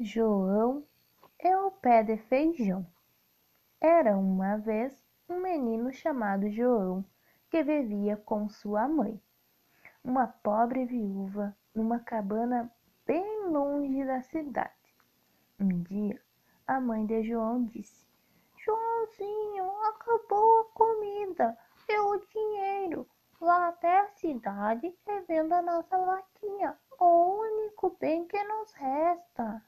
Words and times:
João 0.00 0.86
e 1.42 1.56
o 1.56 1.72
pé 1.72 2.04
de 2.04 2.16
feijão. 2.16 2.86
Era 3.80 4.16
uma 4.16 4.56
vez 4.56 4.96
um 5.28 5.40
menino 5.40 5.92
chamado 5.92 6.48
João 6.48 7.04
que 7.50 7.64
vivia 7.64 8.16
com 8.16 8.48
sua 8.48 8.86
mãe, 8.86 9.20
uma 10.04 10.28
pobre 10.28 10.84
viúva, 10.84 11.52
numa 11.74 11.98
cabana 11.98 12.72
bem 13.04 13.48
longe 13.48 14.04
da 14.04 14.22
cidade. 14.22 14.70
Um 15.58 15.82
dia, 15.82 16.22
a 16.64 16.80
mãe 16.80 17.04
de 17.04 17.24
João 17.24 17.64
disse: 17.64 18.06
Joãozinho, 18.56 19.68
acabou 19.86 20.60
a 20.60 20.64
comida 20.74 21.58
e 21.88 21.98
o 21.98 22.24
dinheiro. 22.26 23.04
Vá 23.40 23.66
até 23.66 23.98
a 23.98 24.08
cidade 24.10 24.96
e 25.08 25.20
venda 25.22 25.58
a 25.58 25.62
nossa 25.62 25.98
vaquinha, 25.98 26.78
o 27.00 27.40
único 27.40 27.96
bem 27.98 28.28
que 28.28 28.40
nos 28.44 28.72
resta. 28.74 29.60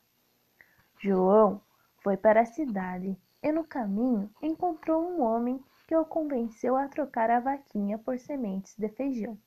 João 1.03 1.63
foi 2.03 2.15
para 2.15 2.43
a 2.43 2.45
cidade 2.47 3.17
e 3.43 3.51
no 3.51 3.65
caminho 3.65 4.31
encontrou 4.43 5.03
um 5.03 5.23
homem 5.23 5.65
que 5.89 5.97
o 5.97 6.05
convenceu 6.05 6.77
a 6.77 6.89
trocar 6.89 7.31
a 7.31 7.41
vaquinha 7.41 7.97
por 7.97 8.19
sementes 8.19 8.77
de 8.77 8.87
feijão. 8.91 9.39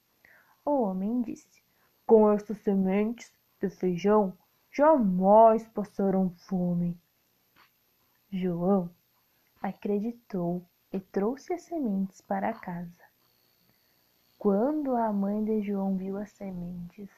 O 0.65 0.81
homem 0.81 1.21
disse: 1.21 1.63
Com 2.07 2.31
estas 2.31 2.57
sementes 2.57 3.31
de 3.61 3.69
feijão 3.69 4.35
jamais 4.71 5.67
passarão 5.67 6.31
fome. 6.31 6.99
João 8.31 8.89
acreditou 9.61 10.65
e 10.91 10.99
trouxe 10.99 11.53
as 11.53 11.61
sementes 11.61 12.19
para 12.19 12.51
casa. 12.53 13.03
Quando 14.39 14.95
a 14.95 15.13
mãe 15.13 15.43
de 15.45 15.61
João 15.61 15.97
viu 15.97 16.17
as 16.17 16.31
sementes, 16.31 17.11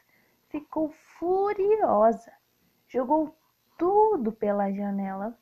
ficou 0.50 0.90
furiosa, 0.90 2.34
jogou 2.90 3.34
tudo 3.78 4.32
pela 4.32 4.72
janela. 4.72 5.38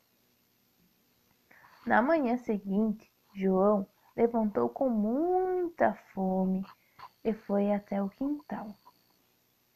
Na 1.86 2.00
manhã 2.00 2.36
seguinte, 2.36 3.12
João 3.34 3.86
levantou 4.16 4.68
com 4.68 4.88
muita 4.88 5.94
fome 6.12 6.64
e 7.22 7.32
foi 7.32 7.72
até 7.72 8.02
o 8.02 8.08
quintal. 8.08 8.68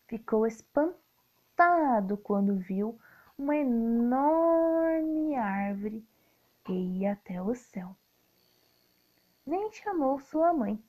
Ficou 0.06 0.46
espantado 0.46 2.16
quando 2.16 2.56
viu 2.56 2.98
uma 3.36 3.56
enorme 3.56 5.36
árvore 5.36 6.06
que 6.64 6.72
ia 6.72 7.12
até 7.12 7.40
o 7.40 7.54
céu. 7.54 7.94
Nem 9.46 9.72
chamou 9.72 10.18
sua 10.18 10.52
mãe. 10.52 10.82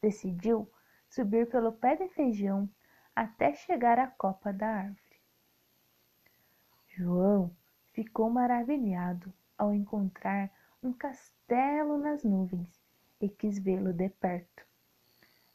Decidiu 0.00 0.70
subir 1.08 1.48
pelo 1.50 1.72
pé 1.72 1.96
de 1.96 2.08
feijão 2.08 2.68
até 3.14 3.52
chegar 3.54 3.98
à 3.98 4.06
copa 4.06 4.52
da 4.52 4.68
árvore. 4.68 5.07
João 6.98 7.54
ficou 7.92 8.28
maravilhado 8.28 9.32
ao 9.56 9.72
encontrar 9.72 10.50
um 10.82 10.92
castelo 10.92 11.96
nas 11.96 12.24
nuvens 12.24 12.68
e 13.20 13.28
quis 13.28 13.56
vê-lo 13.56 13.92
de 13.92 14.08
perto. 14.08 14.66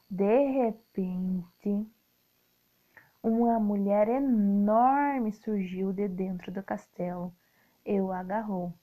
De 0.09 0.47
repente, 0.51 1.85
uma 3.21 3.59
mulher 3.59 4.07
enorme 4.07 5.33
surgiu 5.33 5.91
de 5.91 6.07
dentro 6.07 6.49
do 6.49 6.63
castelo 6.63 7.35
e 7.85 7.99
o 7.99 8.13
agarrou. 8.13 8.73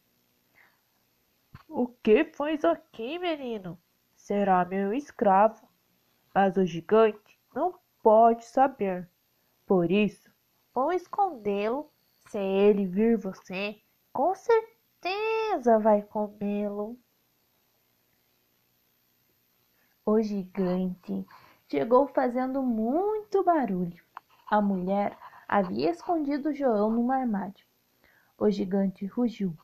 O 1.67 1.87
que 1.87 2.27
faz 2.27 2.63
aqui, 2.63 3.19
menino? 3.19 3.79
Será 4.15 4.67
meu 4.67 4.93
escravo. 4.93 5.67
Mas 6.35 6.59
o 6.59 6.67
gigante 6.67 7.41
não 7.55 7.79
pode 8.03 8.45
saber. 8.45 9.09
Por 9.67 9.91
isso, 9.91 10.31
vou 10.75 10.93
escondê-lo 10.93 11.91
se 12.31 12.39
ele 12.39 12.87
vir 12.87 13.19
você, 13.19 13.77
com 14.13 14.33
certeza 14.37 15.81
vai 15.81 16.01
comê-lo. 16.01 16.97
O 20.07 20.23
gigante 20.23 21.27
chegou 21.69 22.07
fazendo 22.07 22.63
muito 22.63 23.43
barulho. 23.43 24.01
A 24.49 24.63
mulher 24.63 25.19
havia 25.49 25.91
escondido 25.91 26.55
João 26.55 26.93
num 26.93 27.11
armário. 27.11 27.67
O 28.39 28.49
gigante 28.49 29.07
rugiu. 29.07 29.57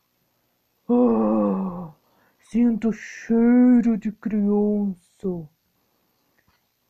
Ah, 0.90 1.94
sinto 2.40 2.92
cheiro 2.92 3.96
de 3.96 4.10
criança. 4.10 5.48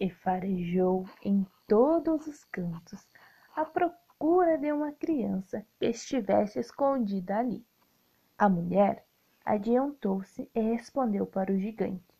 E 0.00 0.08
farejou 0.08 1.06
em 1.22 1.46
todos 1.68 2.26
os 2.26 2.44
cantos, 2.44 3.06
à 3.54 3.64
procura 3.66 4.05
procura 4.18 4.56
de 4.56 4.72
uma 4.72 4.92
criança 4.92 5.64
que 5.78 5.86
estivesse 5.86 6.58
escondida 6.58 7.38
ali. 7.38 7.64
A 8.38 8.48
mulher 8.48 9.06
adiantou-se 9.44 10.50
e 10.54 10.60
respondeu 10.60 11.26
para 11.26 11.52
o 11.52 11.58
gigante: 11.58 12.14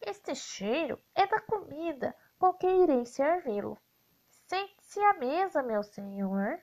Este 0.00 0.34
cheiro 0.34 0.98
é 1.14 1.26
da 1.26 1.40
comida 1.40 2.14
com 2.38 2.52
que 2.52 2.66
irei 2.66 3.06
servi-lo. 3.06 3.78
Sente-se 4.46 5.00
à 5.00 5.14
mesa, 5.14 5.62
meu 5.62 5.82
senhor. 5.82 6.60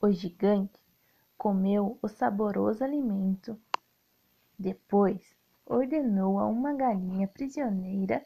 O 0.00 0.10
gigante 0.10 0.78
comeu 1.36 1.98
o 2.02 2.08
saboroso 2.08 2.84
alimento. 2.84 3.60
Depois 4.58 5.36
ordenou 5.64 6.38
a 6.38 6.46
uma 6.46 6.74
galinha 6.74 7.26
prisioneira 7.26 8.24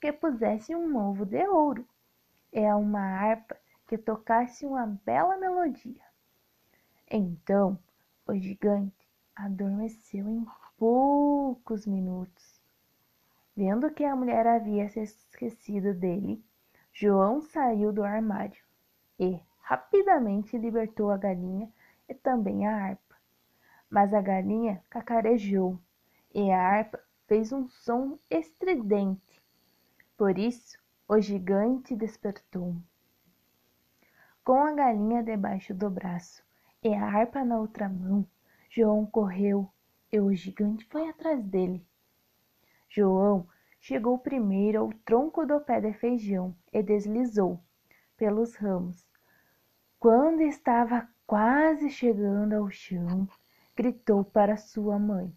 que 0.00 0.12
pusesse 0.12 0.74
um 0.74 0.96
ovo 0.96 1.24
de 1.24 1.46
ouro 1.46 1.86
é 2.52 2.74
uma 2.74 3.00
harpa 3.00 3.56
que 3.88 3.96
tocasse 3.96 4.66
uma 4.66 4.86
bela 5.04 5.36
melodia. 5.38 6.02
Então 7.10 7.78
o 8.26 8.34
gigante 8.34 9.08
adormeceu 9.34 10.28
em 10.28 10.46
poucos 10.78 11.86
minutos. 11.86 12.60
Vendo 13.56 13.90
que 13.90 14.04
a 14.04 14.16
mulher 14.16 14.46
havia 14.46 14.88
se 14.88 15.00
esquecido 15.00 15.94
dele, 15.94 16.42
João 16.92 17.40
saiu 17.40 17.92
do 17.92 18.02
armário 18.02 18.62
e 19.18 19.40
rapidamente 19.60 20.58
libertou 20.58 21.10
a 21.10 21.16
galinha 21.16 21.70
e 22.08 22.14
também 22.14 22.66
a 22.66 22.76
harpa. 22.76 23.16
Mas 23.88 24.12
a 24.12 24.20
galinha 24.20 24.82
cacarejou 24.88 25.78
e 26.34 26.50
a 26.50 26.60
harpa 26.60 26.98
fez 27.26 27.52
um 27.52 27.68
som 27.68 28.18
estridente. 28.30 29.42
Por 30.16 30.38
isso, 30.38 30.81
o 31.12 31.20
gigante 31.20 31.94
despertou. 31.94 32.74
Com 34.42 34.64
a 34.64 34.72
galinha 34.72 35.22
debaixo 35.22 35.74
do 35.74 35.90
braço 35.90 36.42
e 36.82 36.88
a 36.94 37.04
harpa 37.04 37.44
na 37.44 37.58
outra 37.58 37.86
mão, 37.86 38.26
João 38.70 39.04
correu 39.04 39.70
e 40.10 40.18
o 40.18 40.32
gigante 40.34 40.86
foi 40.86 41.10
atrás 41.10 41.44
dele. 41.44 41.86
João 42.88 43.46
chegou 43.78 44.16
primeiro 44.20 44.80
ao 44.80 44.92
tronco 45.04 45.44
do 45.44 45.60
pé 45.60 45.82
de 45.82 45.92
feijão 45.92 46.56
e 46.72 46.82
deslizou 46.82 47.60
pelos 48.16 48.54
ramos. 48.54 49.06
Quando 49.98 50.40
estava 50.40 51.06
quase 51.26 51.90
chegando 51.90 52.54
ao 52.54 52.70
chão, 52.70 53.28
gritou 53.76 54.24
para 54.24 54.56
sua 54.56 54.98
mãe, 54.98 55.30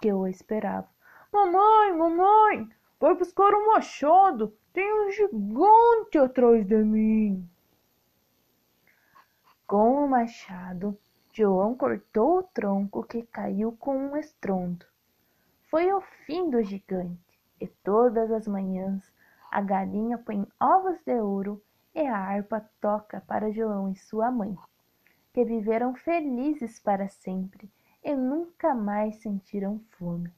que 0.00 0.12
o 0.12 0.26
esperava: 0.26 0.88
Mamãe, 1.32 1.96
mamãe, 1.96 2.68
vai 3.02 3.16
buscar 3.16 3.52
um 3.52 3.66
machado 3.66 4.56
tem 4.72 4.88
um 5.04 5.10
gigante 5.10 6.18
atrás 6.18 6.64
de 6.64 6.76
mim. 6.84 7.50
Com 9.66 10.04
o 10.04 10.08
machado, 10.08 10.96
João 11.32 11.74
cortou 11.74 12.38
o 12.38 12.42
tronco 12.44 13.02
que 13.02 13.24
caiu 13.24 13.72
com 13.72 13.96
um 13.96 14.16
estrondo. 14.16 14.86
Foi 15.68 15.92
o 15.92 16.00
fim 16.00 16.48
do 16.48 16.62
gigante, 16.62 17.40
e 17.60 17.66
todas 17.66 18.30
as 18.30 18.46
manhãs 18.46 19.12
a 19.50 19.60
galinha 19.60 20.16
põe 20.16 20.46
ovos 20.60 21.02
de 21.04 21.20
ouro 21.20 21.60
e 21.92 22.06
a 22.06 22.16
harpa 22.16 22.64
toca 22.80 23.20
para 23.26 23.50
João 23.50 23.90
e 23.90 23.96
sua 23.96 24.30
mãe, 24.30 24.56
que 25.32 25.44
viveram 25.44 25.92
felizes 25.96 26.78
para 26.78 27.08
sempre 27.08 27.68
e 28.04 28.14
nunca 28.14 28.76
mais 28.76 29.16
sentiram 29.16 29.80
fome. 29.98 30.32